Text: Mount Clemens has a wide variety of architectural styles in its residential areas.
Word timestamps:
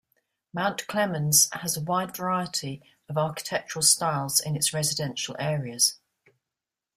Mount 0.51 0.87
Clemens 0.87 1.47
has 1.51 1.77
a 1.77 1.81
wide 1.81 2.17
variety 2.17 2.81
of 3.07 3.19
architectural 3.19 3.83
styles 3.83 4.39
in 4.39 4.55
its 4.55 4.73
residential 4.73 5.35
areas. 5.37 5.99